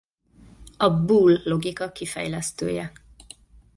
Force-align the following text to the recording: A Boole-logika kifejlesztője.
A 0.77 0.89
Boole-logika 1.05 1.91
kifejlesztője. 1.91 2.91